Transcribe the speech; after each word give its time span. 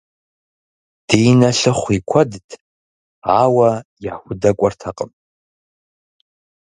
Динэ 1.07 1.49
лъыхъу 1.59 1.91
и 1.97 1.99
куэдт, 2.09 2.49
ауэ 3.39 3.69
яхудэкӏуэртэкъым. 4.13 5.11